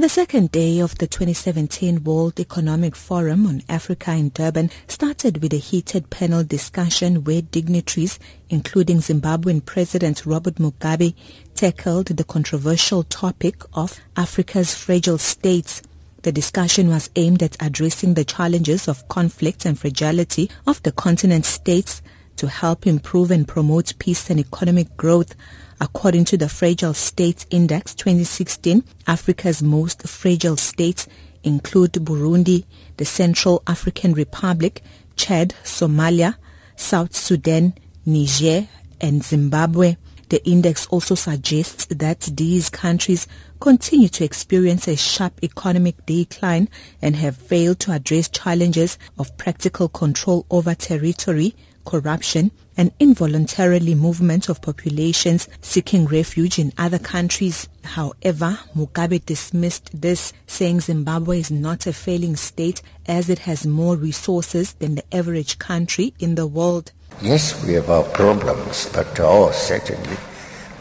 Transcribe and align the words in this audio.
The 0.00 0.08
second 0.08 0.52
day 0.52 0.78
of 0.78 0.96
the 0.98 1.08
2017 1.08 2.04
World 2.04 2.38
Economic 2.38 2.94
Forum 2.94 3.48
on 3.48 3.64
Africa 3.68 4.12
in 4.12 4.28
Durban 4.28 4.70
started 4.86 5.42
with 5.42 5.52
a 5.52 5.56
heated 5.56 6.08
panel 6.08 6.44
discussion 6.44 7.24
where 7.24 7.42
dignitaries, 7.42 8.20
including 8.48 8.98
Zimbabwean 8.98 9.64
President 9.64 10.24
Robert 10.24 10.54
Mugabe, 10.54 11.16
tackled 11.56 12.06
the 12.06 12.22
controversial 12.22 13.02
topic 13.02 13.64
of 13.74 13.98
Africa's 14.16 14.72
fragile 14.72 15.18
states. 15.18 15.82
The 16.22 16.30
discussion 16.30 16.90
was 16.90 17.10
aimed 17.16 17.42
at 17.42 17.56
addressing 17.58 18.14
the 18.14 18.24
challenges 18.24 18.86
of 18.86 19.08
conflict 19.08 19.64
and 19.64 19.76
fragility 19.76 20.48
of 20.64 20.80
the 20.84 20.92
continent's 20.92 21.48
states 21.48 22.02
to 22.38 22.48
help 22.48 22.86
improve 22.86 23.30
and 23.30 23.46
promote 23.46 23.98
peace 23.98 24.30
and 24.30 24.40
economic 24.40 24.96
growth. 24.96 25.34
According 25.80 26.24
to 26.26 26.36
the 26.36 26.48
Fragile 26.48 26.94
States 26.94 27.46
Index 27.50 27.94
2016, 27.94 28.82
Africa's 29.06 29.62
most 29.62 30.08
fragile 30.08 30.56
states 30.56 31.06
include 31.44 31.92
Burundi, 31.92 32.64
the 32.96 33.04
Central 33.04 33.62
African 33.66 34.12
Republic, 34.14 34.82
Chad, 35.16 35.54
Somalia, 35.62 36.36
South 36.76 37.14
Sudan, 37.14 37.74
Niger, 38.06 38.68
and 39.00 39.22
Zimbabwe. 39.22 39.96
The 40.28 40.46
index 40.46 40.86
also 40.88 41.14
suggests 41.14 41.86
that 41.86 42.20
these 42.20 42.68
countries 42.68 43.26
continue 43.60 44.08
to 44.08 44.24
experience 44.24 44.86
a 44.86 44.96
sharp 44.96 45.42
economic 45.42 46.04
decline 46.04 46.68
and 47.00 47.16
have 47.16 47.36
failed 47.36 47.80
to 47.80 47.92
address 47.92 48.28
challenges 48.28 48.98
of 49.18 49.36
practical 49.38 49.88
control 49.88 50.44
over 50.50 50.74
territory, 50.74 51.54
corruption, 51.88 52.50
and 52.76 52.92
involuntarily 53.00 53.94
movement 53.94 54.50
of 54.50 54.60
populations 54.60 55.48
seeking 55.62 56.04
refuge 56.04 56.58
in 56.58 56.70
other 56.76 56.98
countries. 56.98 57.66
However, 57.82 58.58
Mugabe 58.76 59.24
dismissed 59.24 59.88
this, 59.98 60.34
saying 60.46 60.80
Zimbabwe 60.82 61.40
is 61.40 61.50
not 61.50 61.86
a 61.86 61.94
failing 61.94 62.36
state 62.36 62.82
as 63.06 63.30
it 63.30 63.40
has 63.40 63.66
more 63.66 63.96
resources 63.96 64.74
than 64.74 64.96
the 64.96 65.14
average 65.14 65.58
country 65.58 66.12
in 66.20 66.34
the 66.34 66.46
world. 66.46 66.92
Yes, 67.22 67.64
we 67.64 67.72
have 67.72 67.88
our 67.88 68.04
problems, 68.04 68.88
but 68.92 69.18
oh, 69.18 69.50
certainly 69.50 70.18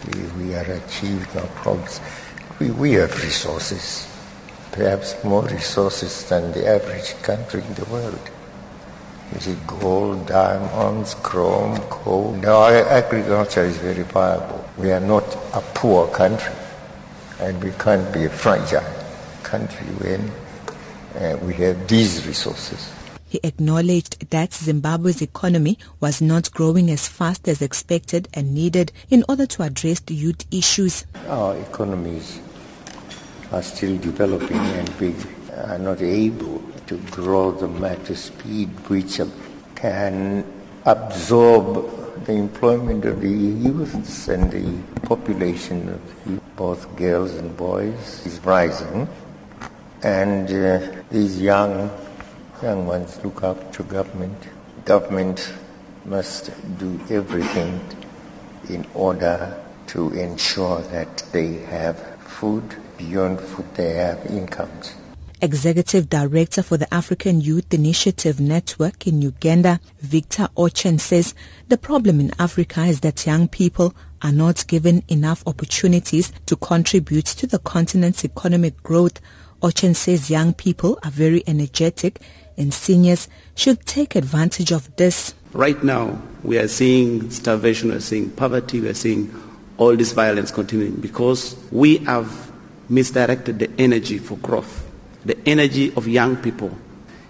we, 0.05 0.43
we 0.43 0.55
are 0.55 0.69
achieving 0.69 1.41
our 1.41 1.47
problems. 1.63 2.01
We, 2.59 2.71
we 2.71 2.91
have 2.99 3.23
resources, 3.23 4.07
perhaps 4.73 5.15
more 5.23 5.45
resources 5.45 6.27
than 6.29 6.51
the 6.51 6.67
average 6.67 7.15
country 7.23 7.63
in 7.63 7.73
the 7.75 7.85
world. 7.85 8.29
You 9.33 9.39
see, 9.41 9.57
gold, 9.67 10.25
diamonds, 10.27 11.13
chrome, 11.15 11.77
coal. 11.89 12.33
Now, 12.33 12.67
agriculture 12.67 13.65
is 13.65 13.77
very 13.77 14.03
viable. 14.03 14.63
We 14.77 14.91
are 14.91 15.01
not 15.01 15.23
a 15.53 15.61
poor 15.73 16.07
country, 16.07 16.53
and 17.39 17.61
we 17.61 17.71
can't 17.71 18.11
be 18.13 18.25
a 18.25 18.29
fragile 18.29 18.83
country 19.43 19.87
when 19.99 20.31
uh, 21.21 21.37
we 21.45 21.53
have 21.55 21.87
these 21.87 22.25
resources. 22.25 22.91
He 23.29 23.41
acknowledged 23.43 24.29
that 24.29 24.53
Zimbabwe's 24.53 25.21
economy 25.21 25.77
was 25.99 26.21
not 26.21 26.49
growing 26.51 26.89
as 26.89 27.09
fast 27.09 27.49
as 27.49 27.61
expected 27.61 28.29
and 28.33 28.53
needed 28.53 28.93
in 29.09 29.25
order 29.27 29.45
to 29.47 29.63
address 29.63 29.99
the 29.99 30.15
youth 30.15 30.45
issues. 30.49 31.05
Our 31.27 31.57
economies 31.57 32.39
are 33.51 33.61
still 33.61 33.97
developing 33.97 34.57
and 34.57 34.89
we 34.99 35.13
are 35.53 35.77
not 35.77 36.01
able 36.01 36.56
to 36.87 36.97
grow 37.11 37.51
them 37.51 37.83
at 37.83 38.09
a 38.09 38.15
speed 38.15 38.69
which 38.89 39.19
can 39.75 40.43
absorb 40.85 42.25
the 42.25 42.33
employment 42.33 43.05
of 43.05 43.21
the 43.21 43.29
youths 43.29 44.27
and 44.27 44.51
the 44.51 45.07
population 45.07 45.89
of 45.89 46.55
both 46.55 46.95
girls 46.95 47.35
and 47.35 47.55
boys 47.55 48.25
is 48.25 48.39
rising. 48.39 49.07
And 50.03 50.51
uh, 50.51 51.03
these 51.11 51.39
young, 51.41 51.91
young 52.63 52.87
ones 52.87 53.19
look 53.23 53.43
up 53.43 53.71
to 53.73 53.83
government. 53.83 54.47
Government 54.85 55.53
must 56.05 56.51
do 56.79 56.99
everything 57.09 57.79
in 58.69 58.85
order 58.93 59.63
to 59.87 60.09
ensure 60.13 60.81
that 60.81 61.23
they 61.31 61.53
have 61.69 61.97
food. 62.21 62.75
Beyond 62.97 63.39
food, 63.39 63.75
they 63.75 63.93
have 63.93 64.25
incomes. 64.25 64.95
Executive 65.39 66.09
Director 66.09 66.63
for 66.63 66.77
the 66.77 66.91
African 66.91 67.41
Youth 67.41 67.71
Initiative 67.71 68.39
Network 68.39 69.05
in 69.05 69.21
Uganda, 69.21 69.79
Victor 69.99 70.49
Ochen 70.57 70.99
says 70.99 71.35
the 71.67 71.77
problem 71.77 72.19
in 72.19 72.31
Africa 72.39 72.85
is 72.85 73.01
that 73.01 73.27
young 73.27 73.47
people 73.47 73.93
are 74.23 74.31
not 74.31 74.65
given 74.65 75.03
enough 75.07 75.43
opportunities 75.45 76.31
to 76.47 76.55
contribute 76.55 77.25
to 77.25 77.45
the 77.45 77.59
continent's 77.59 78.25
economic 78.25 78.81
growth. 78.81 79.21
Ochen 79.61 79.95
says 79.95 80.31
young 80.31 80.55
people 80.55 80.97
are 81.03 81.11
very 81.11 81.43
energetic 81.45 82.19
and 82.57 82.73
seniors 82.73 83.27
should 83.53 83.85
take 83.85 84.15
advantage 84.15 84.71
of 84.71 84.95
this. 84.95 85.35
Right 85.53 85.83
now, 85.83 86.19
we 86.41 86.57
are 86.57 86.67
seeing 86.67 87.29
starvation, 87.29 87.89
we 87.89 87.95
are 87.97 87.99
seeing 87.99 88.31
poverty, 88.31 88.81
we 88.81 88.89
are 88.89 88.95
seeing 88.95 89.31
all 89.77 89.95
this 89.95 90.13
violence 90.13 90.49
continuing 90.49 90.95
because 90.95 91.55
we 91.71 91.97
have 91.97 92.51
misdirected 92.89 93.59
the 93.59 93.69
energy 93.77 94.17
for 94.17 94.37
growth 94.37 94.86
the 95.27 95.37
energy 95.45 95.93
of 95.95 96.07
young 96.07 96.37
people. 96.37 96.71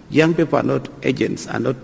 Young 0.08 0.32
people 0.32 0.58
are 0.58 0.62
not 0.62 0.88
agents, 1.02 1.48
are 1.48 1.58
not 1.58 1.76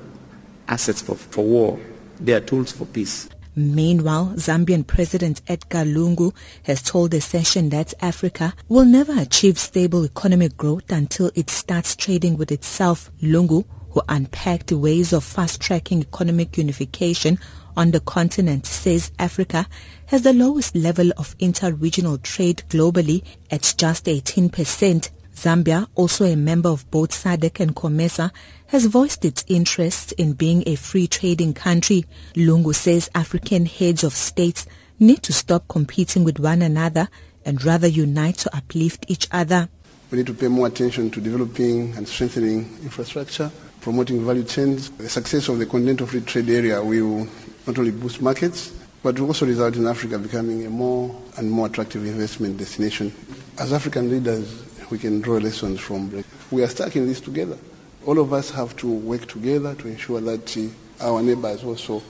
assets 0.69 1.03
for, 1.03 1.17
for 1.17 1.45
war. 1.45 1.81
They 2.21 2.33
are 2.33 2.41
tools 2.41 2.71
for 2.71 2.87
peace. 2.87 3.29
Meanwhile, 3.57 4.35
Zambian 4.37 4.87
President 4.87 5.43
Edgar 5.49 5.85
Lungu 5.85 6.35
has 6.65 6.83
told 6.83 7.11
the 7.11 7.21
session 7.21 7.69
that 7.71 7.95
Africa 8.01 8.55
will 8.69 8.85
never 8.85 9.13
achieve 9.21 9.59
stable 9.59 10.05
economic 10.05 10.57
growth 10.57 10.91
until 10.91 11.31
it 11.35 11.51
starts 11.51 11.95
trading 11.95 12.37
with 12.37 12.51
itself. 12.51 13.11
Lungu, 13.21 13.65
who 13.91 14.03
unpacked 14.09 14.73
ways 14.73 15.13
of 15.13 15.23
fast-tracking 15.25 16.01
economic 16.01 16.57
unification 16.57 17.39
on 17.77 17.91
the 17.91 18.01
continent, 18.01 18.67
says 18.67 19.13
Africa 19.19 19.67
has 20.07 20.23
the 20.23 20.33
lowest 20.33 20.75
level 20.77 21.11
of 21.17 21.35
inter-regional 21.41 22.19
trade 22.19 22.63
globally 22.69 23.25
at 23.51 23.75
just 23.77 24.09
18 24.09 24.49
percent 24.49 25.11
Zambia, 25.35 25.89
also 25.95 26.25
a 26.25 26.37
member 26.37 26.69
of 26.69 26.91
both 26.91 27.11
SADC 27.11 27.61
and 27.61 27.75
COMESA, 27.75 28.31
has 28.69 28.87
voiced 28.87 29.25
its 29.25 29.45
interest 29.47 30.13
in 30.13 30.33
being 30.33 30.63
a 30.67 30.77
free 30.77 31.07
trading 31.07 31.55
country. 31.55 32.05
Lungu 32.35 32.75
says 32.75 33.11
African 33.15 33.67
heads 33.67 34.05
of 34.05 34.15
states 34.15 34.67
need 34.99 35.23
to 35.23 35.33
stop 35.33 35.69
competing 35.69 36.25
with 36.25 36.39
one 36.39 36.63
another 36.63 37.09
and 37.45 37.63
rather 37.65 37.87
unite 37.87 38.39
to 38.39 38.57
uplift 38.57 39.05
each 39.09 39.29
other. 39.31 39.69
We 40.11 40.19
need 40.19 40.27
to 40.29 40.35
pay 40.35 40.49
more 40.49 40.67
attention 40.67 41.11
to 41.11 41.21
developing 41.21 41.95
and 41.97 42.07
strengthening 42.07 42.61
infrastructure, 42.83 43.51
promoting 43.81 44.25
value 44.25 44.45
chains. 44.45 44.91
The 44.91 45.09
success 45.09 45.49
of 45.49 45.59
the 45.59 45.67
continental 45.67 46.07
free 46.07 46.21
trade 46.21 46.49
area 46.49 46.83
will 46.83 47.29
not 47.67 47.79
only 47.79 47.91
boost 47.91 48.23
markets, 48.23 48.73
but 49.03 49.19
will 49.19 49.29
also 49.29 49.45
result 49.47 49.77
in 49.77 49.87
Africa 49.87 50.19
becoming 50.19 50.65
a 50.65 50.71
more 50.71 51.15
and 51.37 51.51
more 51.51 51.67
attractive 51.67 52.07
investment 52.07 52.57
destination. 52.57 53.13
As 53.59 53.73
African 53.73 54.11
leaders, 54.11 54.74
we 54.95 54.99
can 55.01 55.21
draw 55.21 55.39
lessons 55.39 55.81
from. 55.81 56.23
We 56.53 56.63
are 56.63 56.69
stuck 56.69 56.95
in 56.95 57.09
this 57.09 57.21
together. 57.21 57.59
All 58.07 58.21
of 58.21 58.33
us 58.33 58.51
have 58.51 58.77
to 58.77 58.87
work 58.87 59.27
together 59.27 59.75
to 59.75 59.89
ensure 59.89 60.21
that 60.21 60.57
uh, 60.57 61.05
our 61.05 61.21
neighbors 61.21 61.65
also 61.65 62.01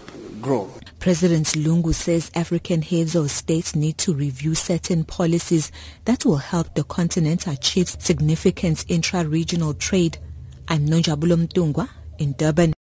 grow. 0.42 0.70
President 1.00 1.46
Lungu 1.46 1.94
says 1.94 2.30
African 2.34 2.82
heads 2.82 3.14
of 3.14 3.30
states 3.30 3.74
need 3.74 3.96
to 3.98 4.12
review 4.12 4.54
certain 4.54 5.02
policies 5.02 5.72
that 6.04 6.26
will 6.26 6.36
help 6.36 6.74
the 6.74 6.84
continent 6.84 7.46
achieve 7.46 7.88
significant 7.88 8.84
intra-regional 8.88 9.72
trade. 9.72 10.18
I'm 10.68 10.86
Nonjabulo 10.86 11.36
Mntungwa 11.36 11.88
in 12.18 12.32
Durban. 12.32 12.72